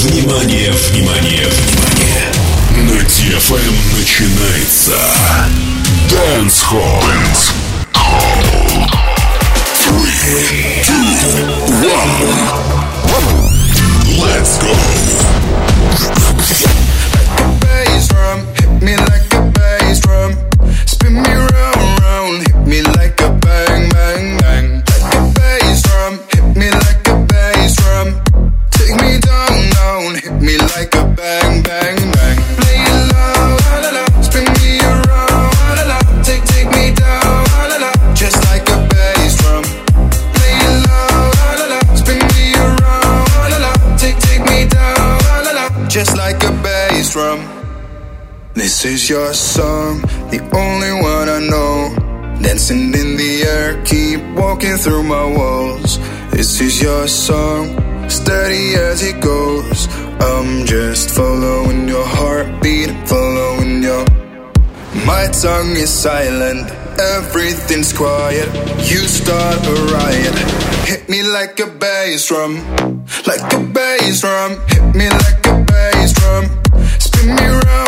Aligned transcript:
Внимание, 0.00 0.70
внимание, 0.70 1.44
внимание! 1.48 2.30
На 2.76 3.02
DFM 3.02 3.74
начинается 3.98 4.92
Dance 6.08 6.62
Hall. 6.70 7.02
Dance 7.02 7.50
Hall. 7.94 8.86
Three, 9.74 10.84
two, 10.84 11.02
one. 11.82 12.14
Let's 14.20 14.58
go. 14.58 14.70
Like 17.12 17.40
a 17.40 17.58
bass 17.58 18.06
drum, 18.06 18.46
hit 18.54 18.70
me 18.80 18.96
like 18.96 19.34
a 19.34 19.50
bass 19.50 19.98
drum, 19.98 20.36
spin 20.86 21.14
me 21.14 21.28
round. 21.28 21.67
This 48.78 48.94
is 49.02 49.10
your 49.10 49.34
song, 49.34 50.02
the 50.30 50.38
only 50.54 50.92
one 51.02 51.28
I 51.28 51.40
know. 51.50 52.38
Dancing 52.40 52.94
in 52.94 53.16
the 53.16 53.42
air, 53.42 53.82
keep 53.82 54.22
walking 54.38 54.76
through 54.76 55.02
my 55.02 55.24
walls. 55.36 55.98
This 56.30 56.60
is 56.60 56.80
your 56.80 57.08
song, 57.08 57.74
steady 58.08 58.76
as 58.76 59.02
it 59.02 59.20
goes. 59.20 59.88
I'm 60.20 60.64
just 60.64 61.10
following 61.10 61.88
your 61.88 62.06
heartbeat, 62.06 62.94
following 63.08 63.82
your. 63.82 64.06
My 65.04 65.26
tongue 65.26 65.74
is 65.74 65.90
silent, 65.90 66.70
everything's 67.00 67.92
quiet. 67.92 68.46
You 68.86 69.02
start 69.10 69.58
a 69.66 69.74
riot. 69.90 70.38
Hit 70.86 71.08
me 71.08 71.24
like 71.24 71.58
a 71.58 71.66
bass 71.66 72.28
drum, 72.28 72.54
like 73.26 73.52
a 73.52 73.58
bass 73.58 74.20
drum. 74.20 74.52
Hit 74.68 74.94
me 74.94 75.10
like 75.10 75.46
a 75.50 75.64
bass 75.66 76.12
drum. 76.12 76.44
Spin 77.00 77.34
me 77.34 77.42
round. 77.42 77.87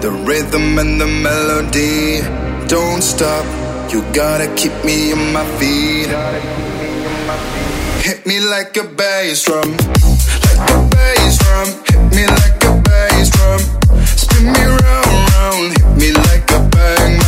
The 0.00 0.10
rhythm 0.10 0.78
and 0.78 0.98
the 0.98 1.06
melody 1.06 2.22
don't 2.68 3.02
stop. 3.02 3.44
You 3.92 4.00
gotta 4.14 4.48
keep 4.54 4.72
me 4.82 5.12
on 5.12 5.30
my 5.30 5.44
feet. 5.58 6.08
Hit 8.00 8.24
me 8.24 8.40
like 8.40 8.78
a 8.78 8.84
bass 8.84 9.44
drum, 9.44 9.76
like 9.76 10.70
a 10.70 10.88
bass 10.88 11.36
drum. 11.36 11.68
Hit 11.84 12.16
me 12.16 12.26
like 12.26 12.64
a 12.64 12.80
bass 12.80 13.28
drum. 13.28 13.60
Spin 14.16 14.46
me 14.46 14.64
round, 14.64 15.32
round. 15.36 15.76
Hit 15.76 15.96
me 15.98 16.12
like 16.12 16.50
a 16.50 16.60
bang. 16.70 17.19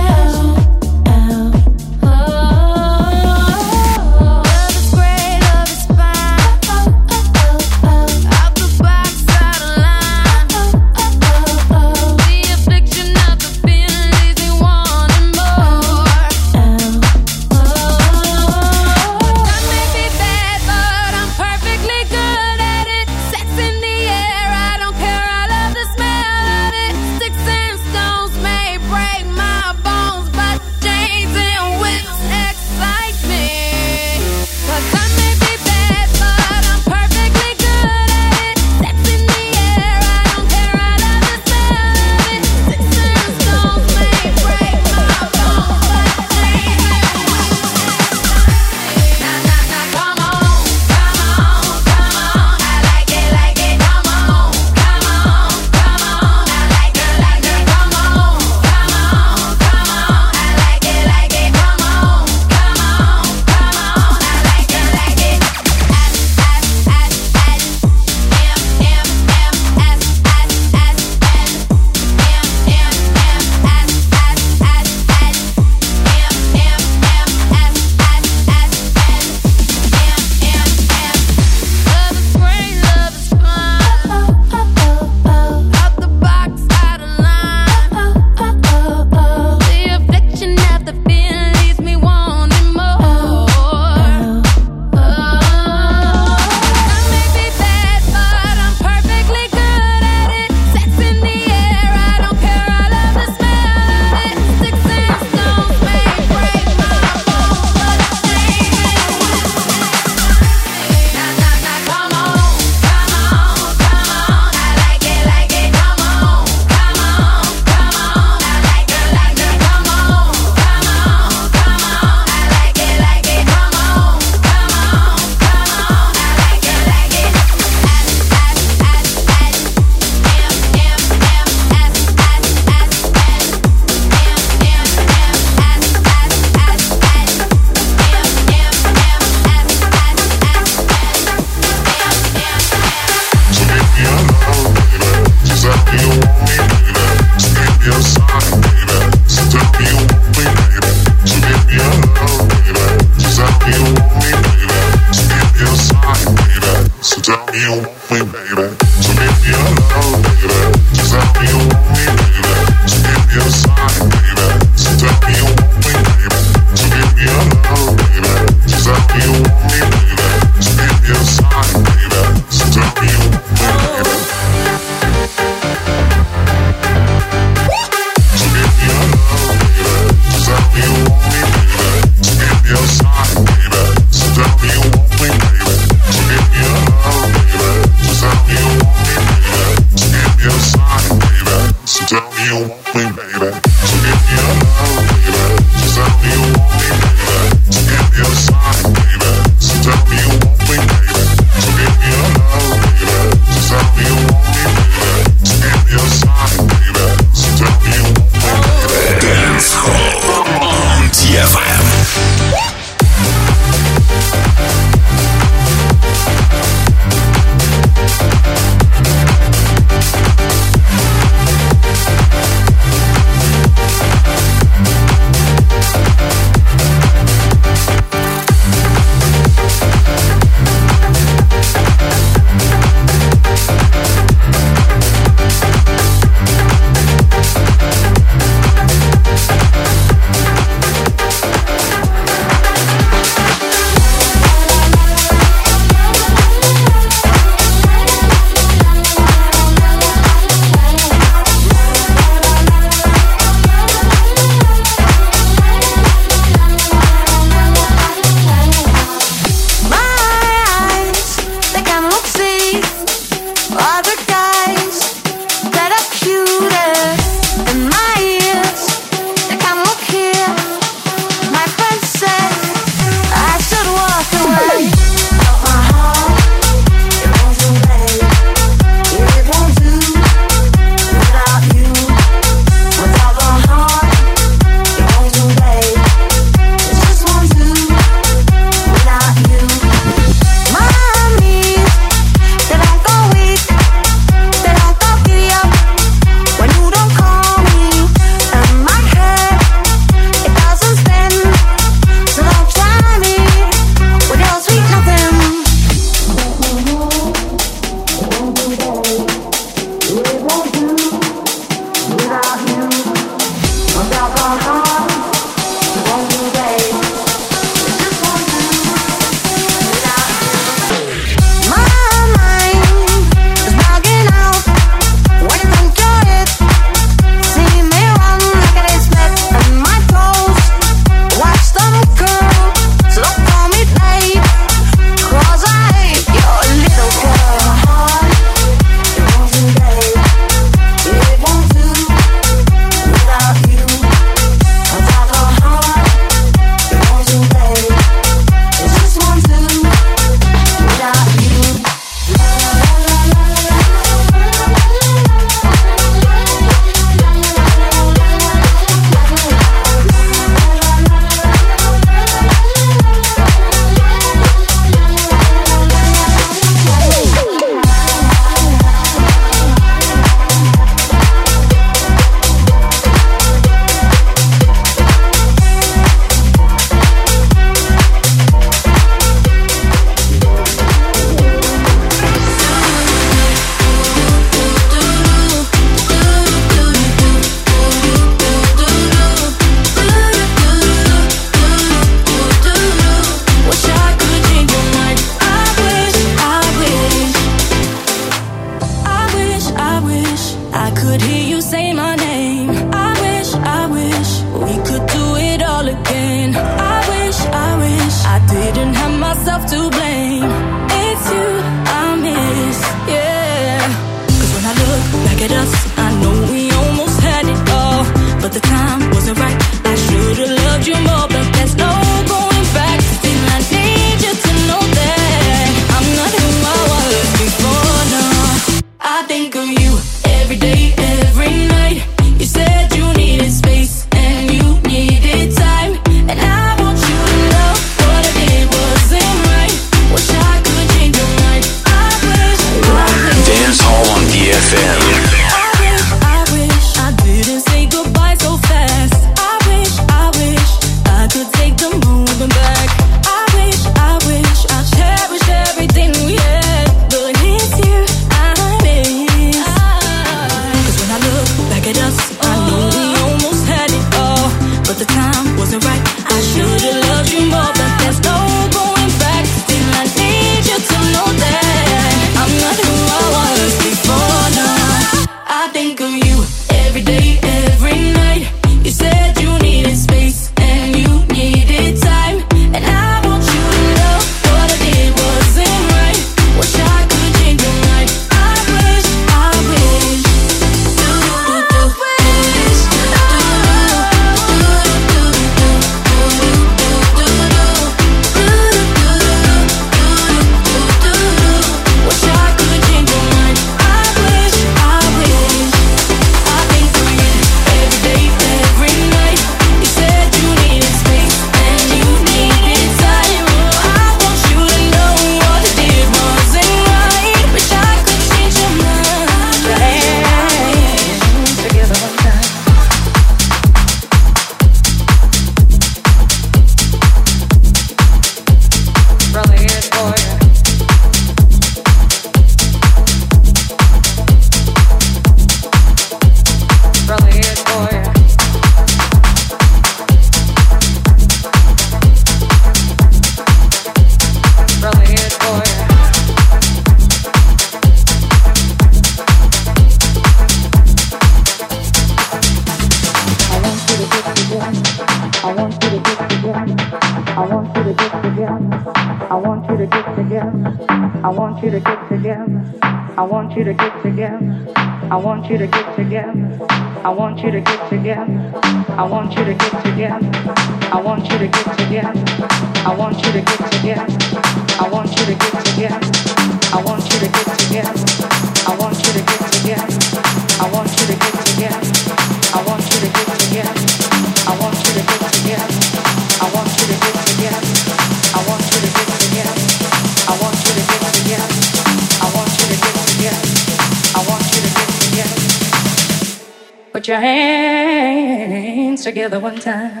Time. 599.61 600.00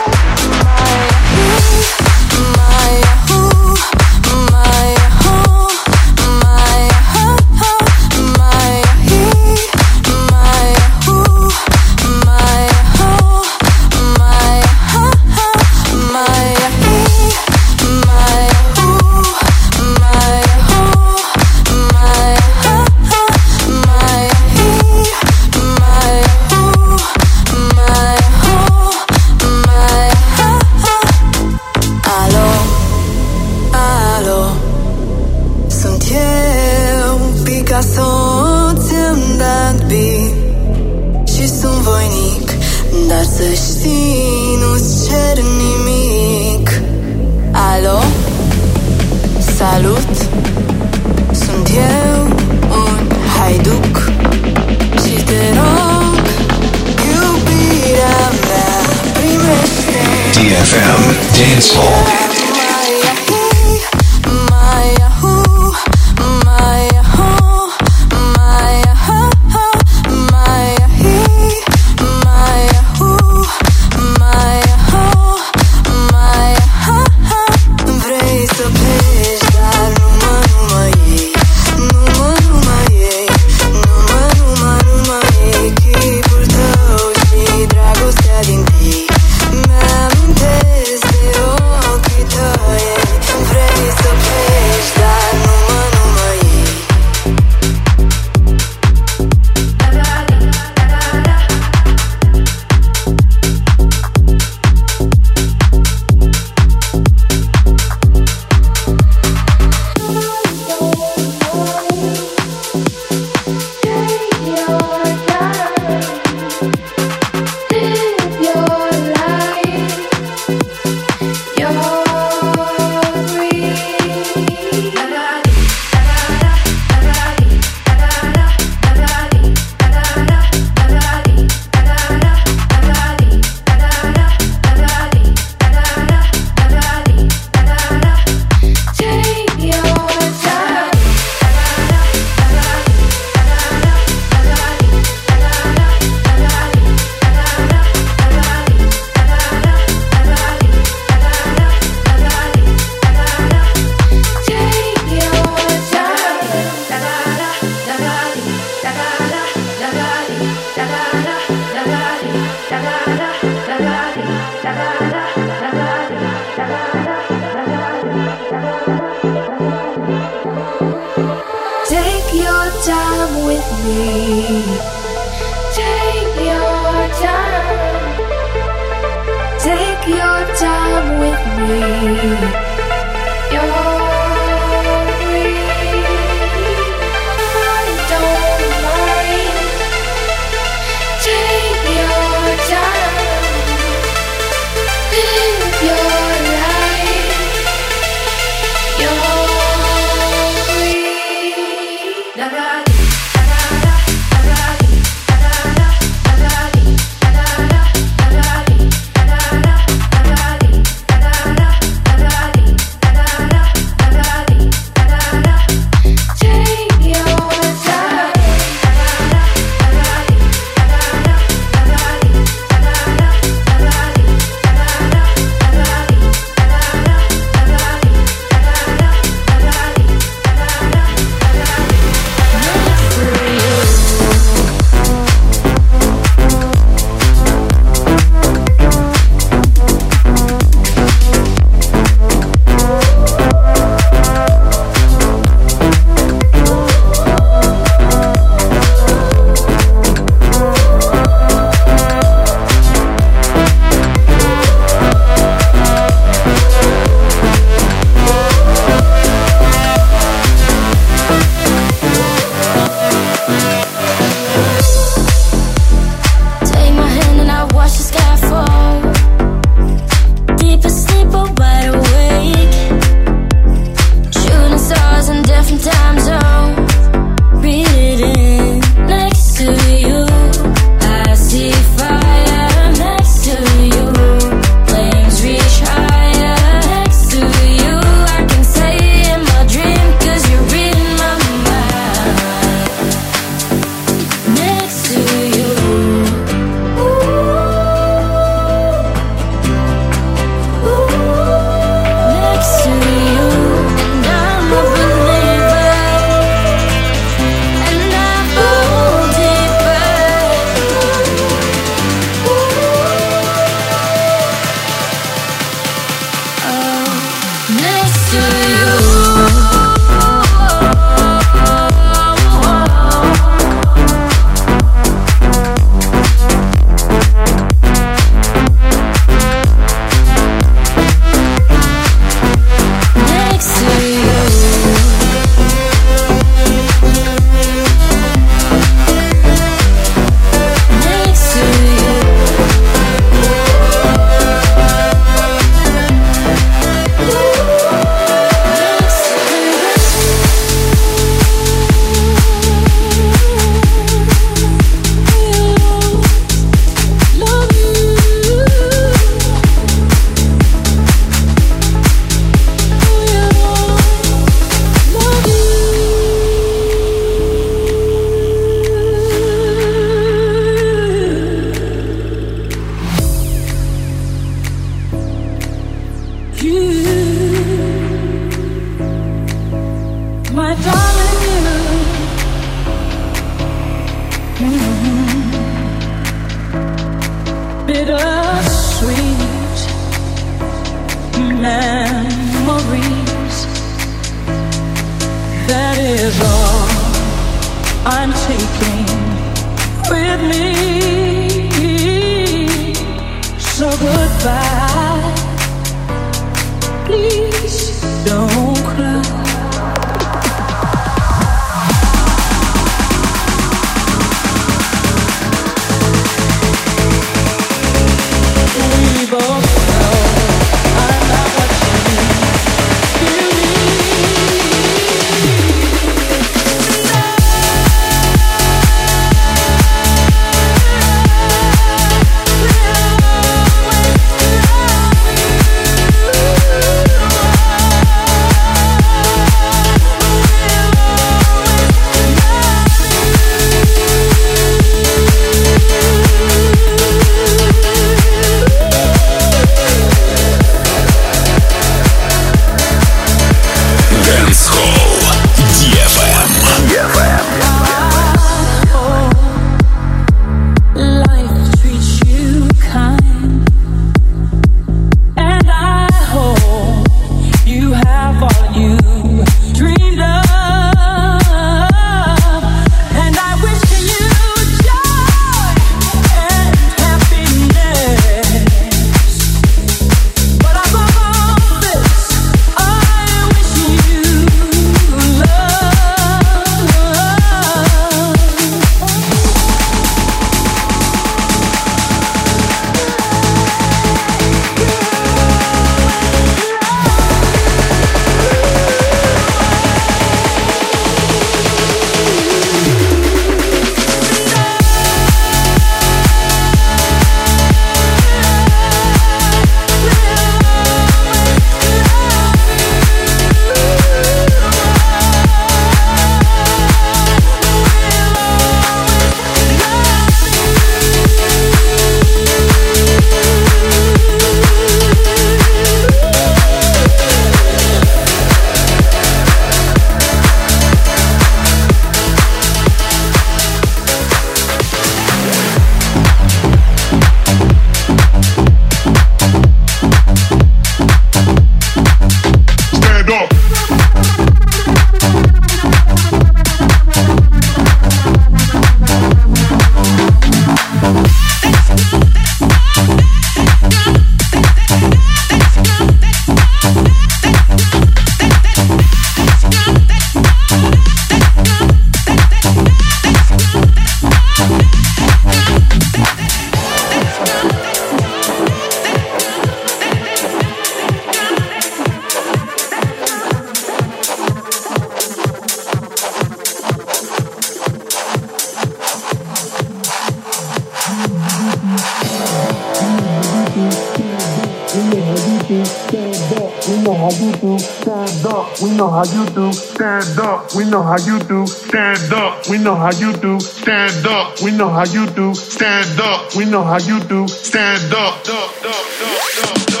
know 585.11 585.21
how 585.23 585.35
you 585.35 585.67
do. 585.67 585.85
Stand 585.85 586.45
up. 586.57 586.87
We 586.87 586.97
know 587.03 587.15
how 587.15 587.31
you 587.31 587.51
do. 587.61 587.79
Stand 587.79 588.45
up. 588.45 588.81
We 588.81 588.91
know 588.91 589.09
how 589.09 589.23
you 589.23 589.45
do. 589.49 589.73
Stand 589.73 590.39
up. 590.39 590.75
We 590.75 590.85
know 590.85 591.03
how 591.03 591.17
you 591.17 591.39
do. 591.39 591.67
Stand 591.67 592.33
up. 592.33 592.67
We 592.69 592.77
know 592.77 592.95
how 592.95 593.11
you 593.11 593.33
do. 593.33 593.59
Stand 593.59 594.25
up. 594.27 594.61
We 594.61 594.71
know 594.71 594.89
how 594.89 595.05
you 595.05 595.25
do. 595.27 595.53
Stand 595.53 596.19
up. 596.19 596.55
We 596.55 596.65
know 596.65 596.83
how 596.83 596.97
you 596.97 597.19
do. 597.19 597.47
Stand 597.47 598.13
up. 598.13 598.45
Stand 598.45 598.85
up. 598.85 598.95
Stand 598.95 599.95
up. 599.95 600.00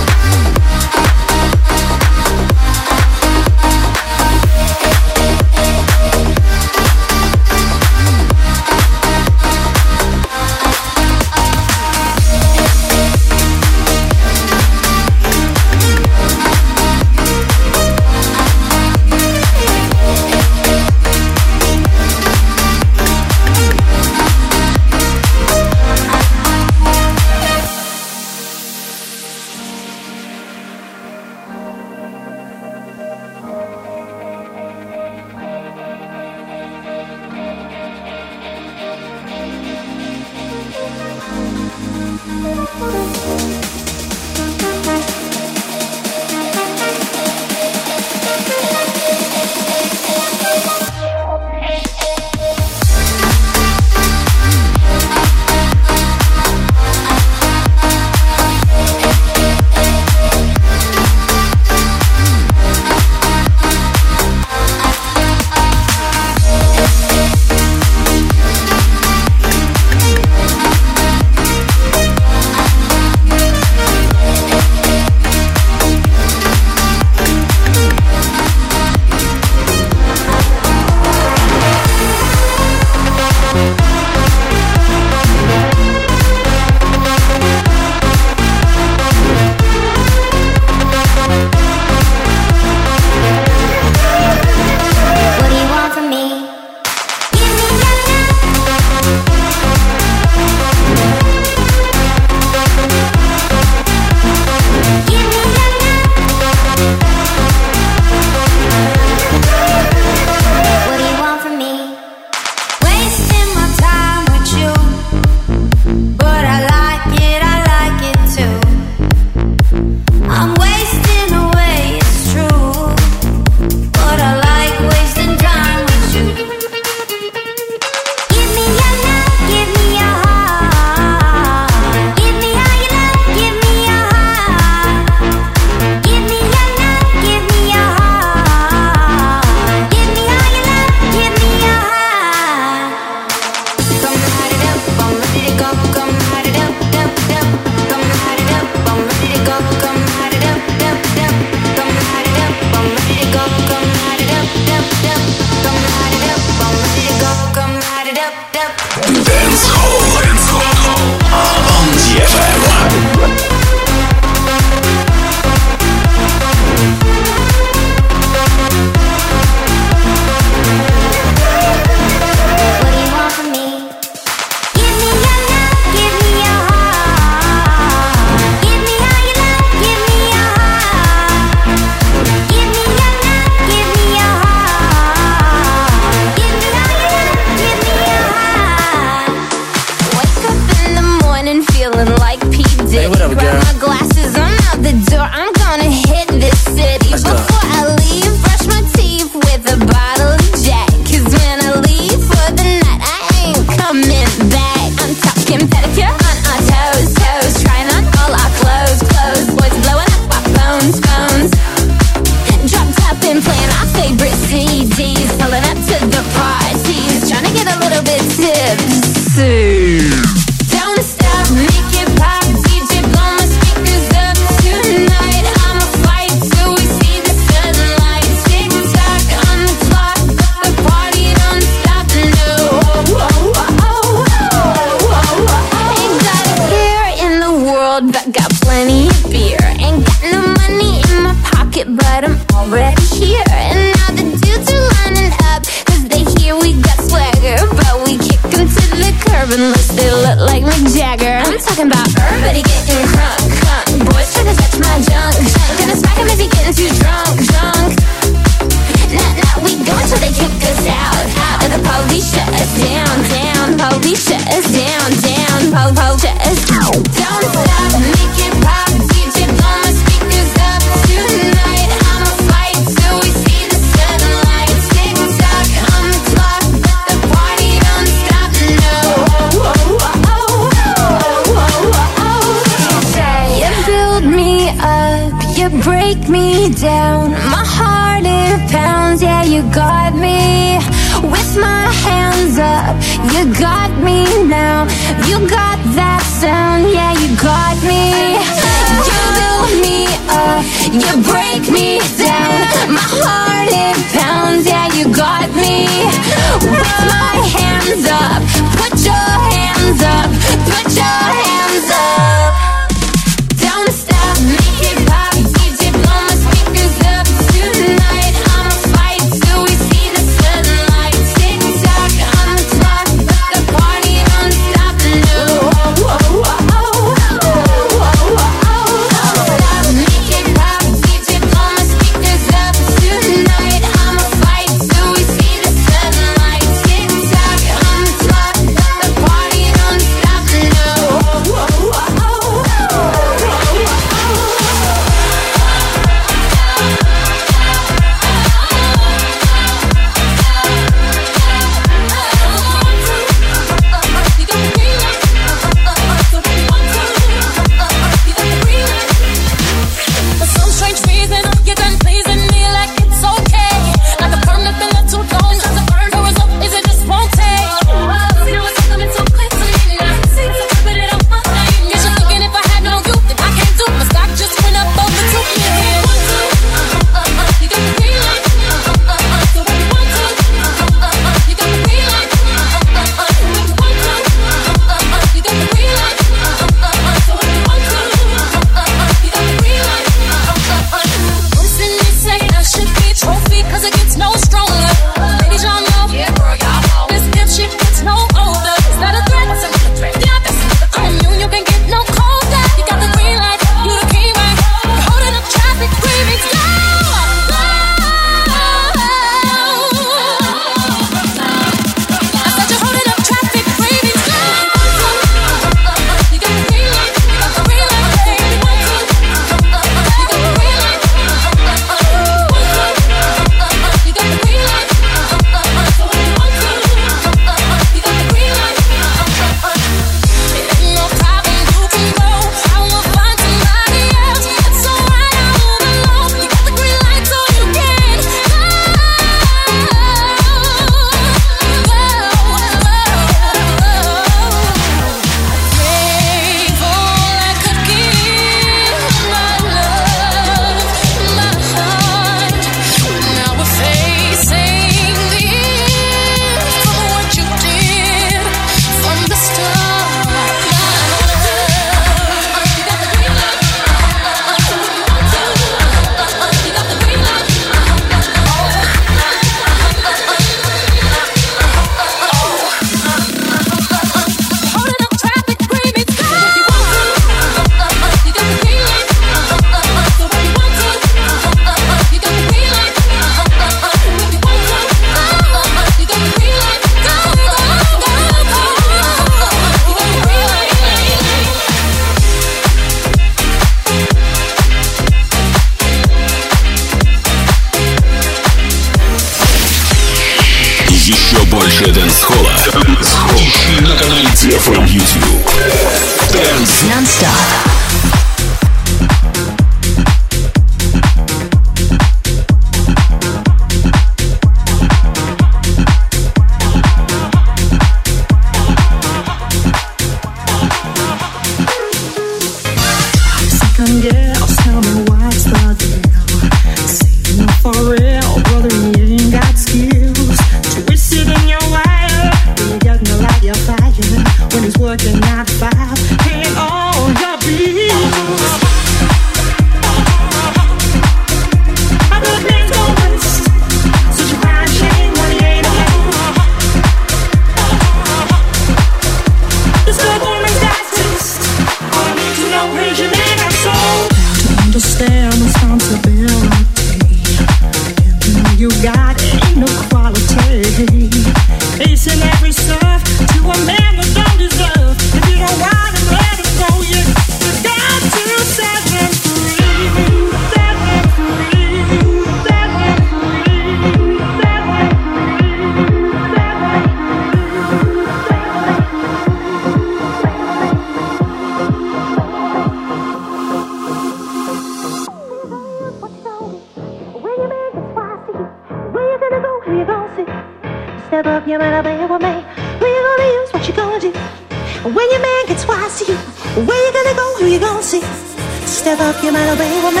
Step 598.91 599.15
up, 599.15 599.23
you 599.23 599.31
better 599.31 599.55
be 599.55 600.00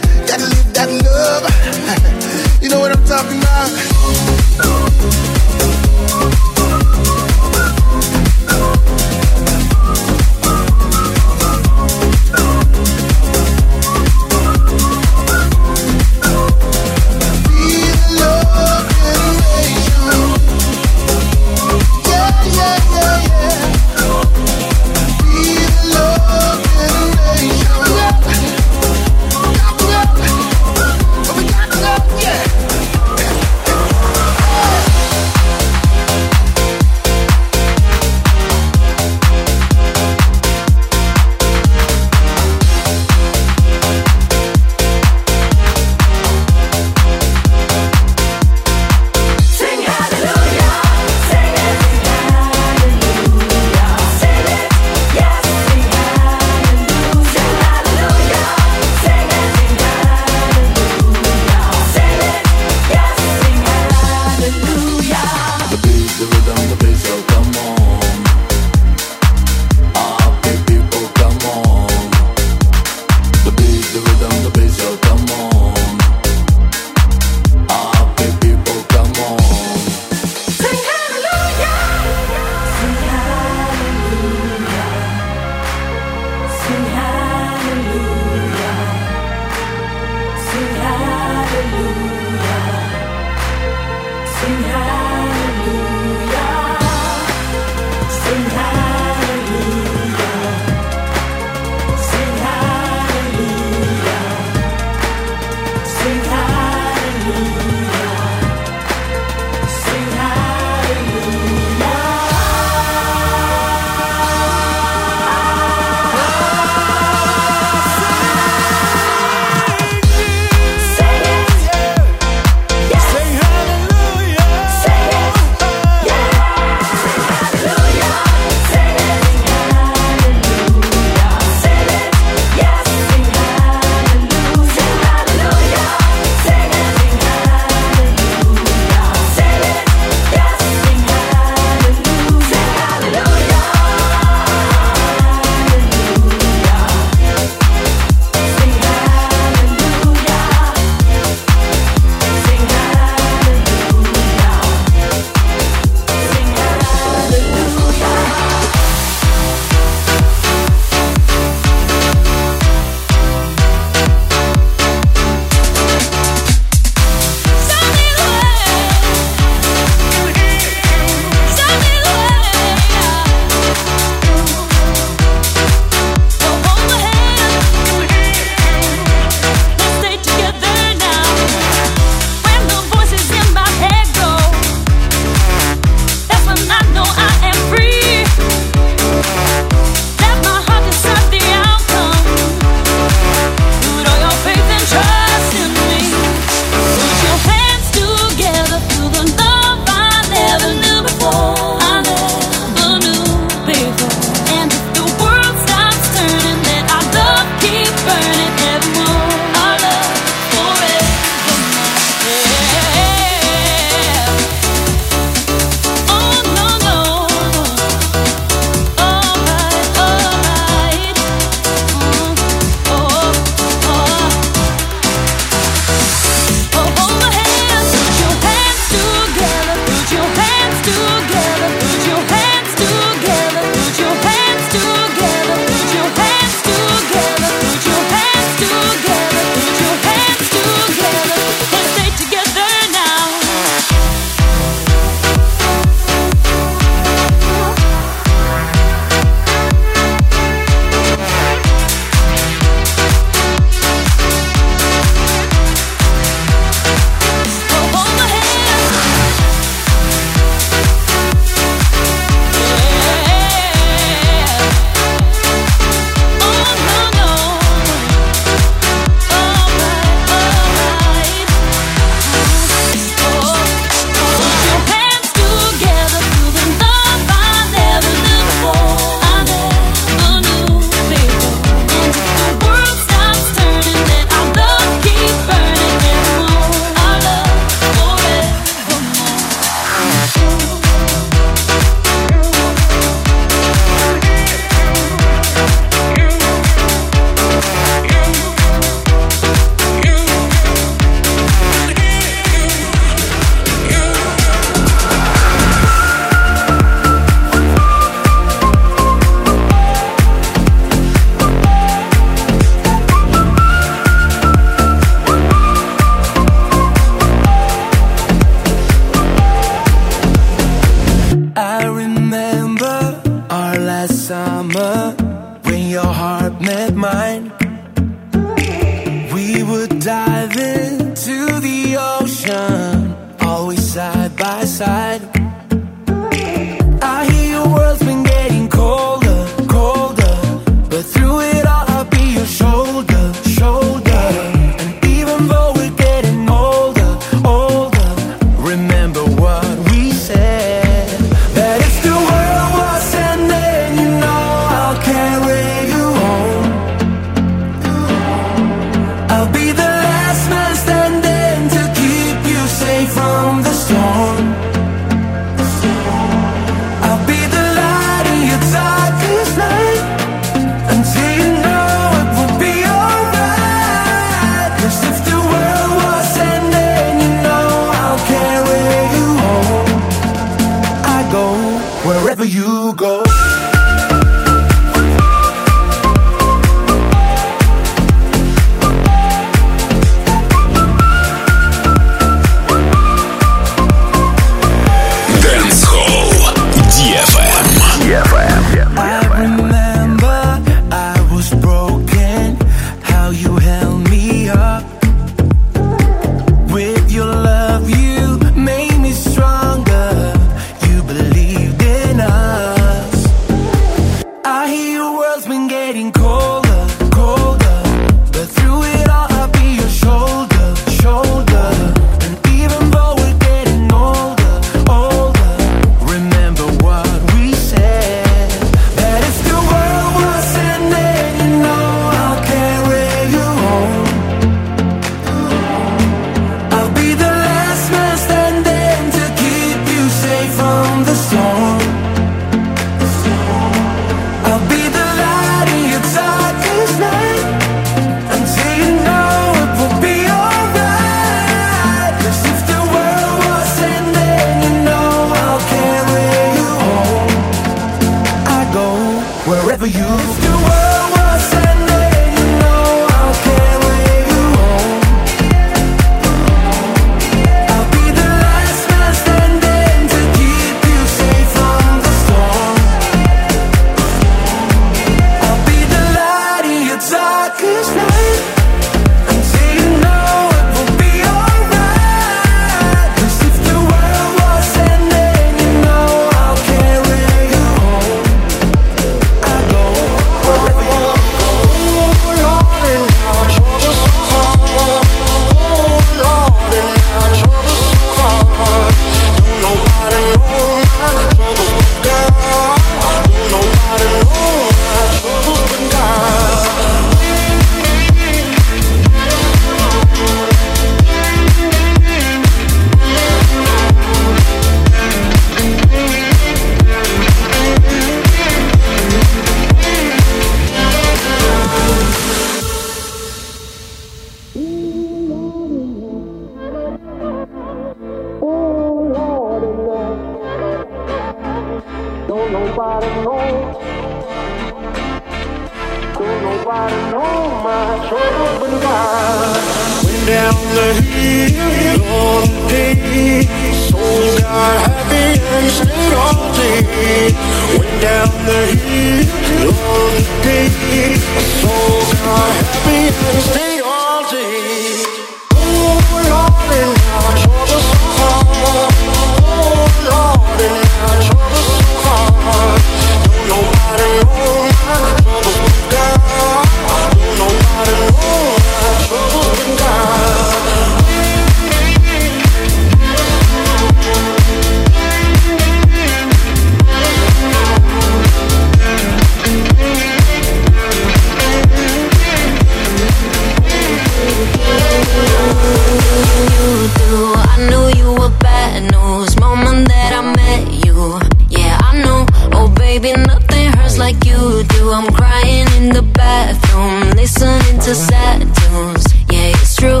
in 595.82 595.88
the 595.90 596.02
bathroom, 596.02 597.10
listening 597.16 597.78
to 597.80 597.94
sad 597.94 598.40
tunes. 598.56 599.04
Yeah, 599.30 599.56
it's 599.58 599.74
true, 599.76 600.00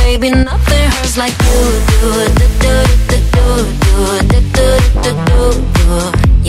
baby, 0.00 0.30
nothing 0.30 0.86
hurts 0.94 1.16
like 1.16 1.36
you 1.46 1.60
do. 1.90 2.00
Do 2.38 2.46
do 2.62 2.74
do 3.10 3.18
do 3.34 3.46
do 3.84 3.96
do 4.30 4.68
do 5.02 5.10
do 5.28 5.42
do. 5.76 5.88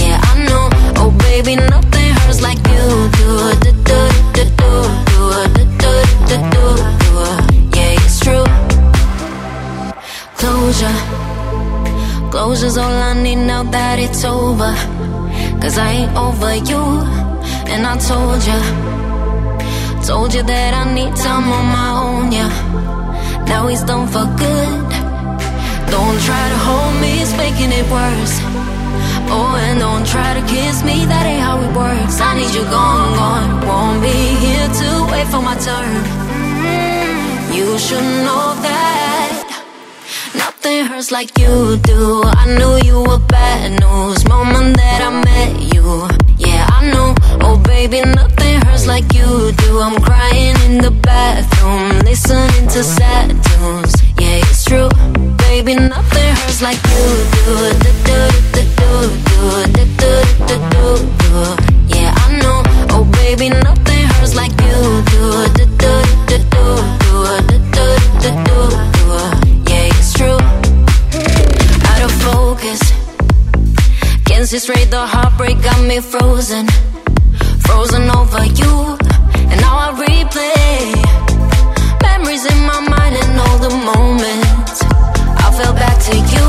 Yeah, 0.01 0.29
I 0.29 0.33
know, 0.47 0.65
oh 1.01 1.11
baby, 1.27 1.55
nothing 1.55 2.09
hurts 2.19 2.41
like 2.41 2.61
you 2.73 2.83
do. 3.19 3.29
Do 3.63 3.71
do 3.87 4.01
do 4.35 4.43
do 4.67 4.75
do 5.09 5.23
do 5.55 5.65
do 5.79 5.93
do 6.29 6.37
do. 6.53 6.65
Yeah, 7.75 7.99
it's 8.03 8.19
true. 8.25 8.47
Closure, 10.39 10.97
closure's 12.31 12.77
all 12.77 12.97
I 13.09 13.13
need 13.23 13.41
now 13.51 13.63
that 13.63 13.97
it's 13.99 14.23
over. 14.23 14.73
Cause 15.61 15.77
I 15.77 15.89
ain't 15.99 16.15
over 16.15 16.55
you. 16.69 17.36
And 17.73 17.85
I 17.85 17.97
told 17.97 18.41
you, 18.49 18.59
told 20.05 20.33
you 20.33 20.43
that 20.43 20.73
I 20.73 20.93
need 20.93 21.15
time 21.15 21.47
on 21.51 21.65
my 21.77 21.89
own, 22.03 22.31
yeah. 22.31 22.51
Now 23.45 23.67
he's 23.67 23.83
done 23.83 24.07
for 24.07 24.25
good. 24.39 24.87
Don't 25.91 26.19
try 26.27 26.43
to 26.53 26.59
hold 26.67 26.93
me, 27.01 27.21
it's 27.21 27.35
making 27.35 27.71
it 27.71 27.85
worse. 27.91 28.35
Oh, 29.29 29.59
and 29.59 29.79
don't 29.79 30.05
try 30.07 30.33
to 30.39 30.43
kiss 30.47 30.83
me, 30.83 31.05
that 31.05 31.25
ain't 31.25 31.41
how 31.41 31.59
it 31.59 31.71
works. 31.75 32.19
I 32.21 32.35
need 32.39 32.53
you 32.55 32.63
gone, 32.63 33.15
gone. 33.19 33.49
Won't 33.67 34.01
be 34.01 34.17
here 34.43 34.69
to 34.81 34.89
wait 35.11 35.27
for 35.27 35.41
my 35.41 35.55
turn. 35.67 36.01
Mm, 36.63 37.55
you 37.55 37.77
should 37.77 38.07
know 38.25 38.55
that. 38.67 39.47
Nothing 40.35 40.85
hurts 40.85 41.11
like 41.11 41.37
you 41.37 41.77
do. 41.83 42.23
I 42.23 42.45
knew 42.57 42.73
you 42.87 43.03
were 43.03 43.19
bad 43.19 43.79
news. 43.81 44.25
Moment 44.27 44.77
that 44.77 45.01
I 45.03 45.11
met 45.23 45.73
you. 45.73 46.26
Know. 46.93 47.15
Oh, 47.41 47.57
baby, 47.65 48.01
nothing 48.01 48.61
hurts 48.61 48.87
like 48.87 49.13
you 49.13 49.51
do. 49.51 49.79
I'm 49.79 49.99
crying 50.01 50.55
in 50.65 50.77
the 50.77 50.91
bathroom, 50.91 51.99
listening 51.99 52.67
to 52.69 52.83
sad 52.83 53.29
tunes. 53.43 53.93
Yeah, 54.19 54.41
it's 54.43 54.63
true. 54.63 54.89
Baby, 55.37 55.75
nothing 55.75 56.35
hurts 56.35 56.61
like 56.61 56.79
you 56.91 57.03
do. 57.35 57.53
Do, 57.83 57.91
do, 58.07 58.19
do, 58.53 58.61
do, 58.77 58.93
do, 59.27 59.47
do, 59.75 59.83
do, 59.99 60.11
do, 60.47 60.55
do, 60.73 60.87
do. 61.19 61.31
Yeah, 61.95 62.13
I 62.15 62.39
know. 62.41 62.63
Oh, 62.91 63.03
baby, 63.19 63.49
nothing 63.49 64.03
hurts 64.07 64.35
like 64.35 64.51
you 64.61 65.03
do. 65.11 65.47
Do, 65.57 65.65
do, 65.77 65.97
do, 66.27 66.37
do, 66.51 66.75
do, 67.03 67.17
do, 67.47 67.57
do, 67.75 67.87
do, 68.21 68.29
do, 68.47 68.59
do. 68.95 69.07
Yeah, 69.69 69.91
it's 69.91 70.13
true. 70.13 70.39
Out 71.89 72.01
of 72.05 72.11
focus. 72.23 73.06
Can't 74.49 74.63
see 74.63 74.85
the 74.85 75.05
heartbreak 75.05 75.61
got 75.61 75.83
me 75.83 75.99
frozen. 75.99 76.67
Frozen 77.67 78.07
over 78.15 78.47
you. 78.47 78.95
And 79.51 79.59
now 79.59 79.75
I 79.75 79.91
replay 79.99 80.95
memories 81.99 82.47
in 82.47 82.59
my 82.63 82.79
mind 82.79 83.19
and 83.19 83.35
all 83.43 83.59
the 83.59 83.75
moments. 83.75 84.79
I 85.43 85.51
fell 85.51 85.75
back 85.75 85.99
to 86.07 86.15
you. 86.15 86.47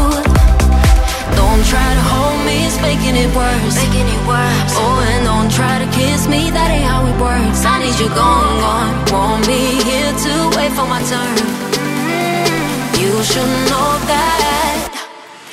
Don't 1.34 1.62
try 1.66 1.88
to 1.98 2.04
hold 2.14 2.38
me, 2.46 2.70
it's 2.70 2.78
making 2.86 3.18
it 3.18 3.34
worse. 3.34 3.74
Making 3.82 4.06
it 4.06 4.22
worse. 4.30 4.72
Oh, 4.78 5.10
and 5.10 5.26
don't 5.26 5.50
try 5.50 5.82
to 5.82 5.88
kiss 5.90 6.28
me, 6.30 6.54
that 6.54 6.70
ain't 6.70 6.86
how 6.86 7.02
it 7.02 7.18
works. 7.18 7.66
I 7.66 7.82
need 7.82 7.98
you 7.98 8.06
gone, 8.14 8.54
gone. 8.62 8.94
Won't 9.10 9.42
be 9.42 9.74
here 9.82 10.14
to 10.14 10.32
wait 10.54 10.70
for 10.70 10.86
my 10.86 11.02
turn. 11.02 11.34
You 12.94 13.10
should 13.26 13.52
know 13.66 13.90
that 14.06 14.97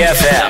DFM. 0.00 0.49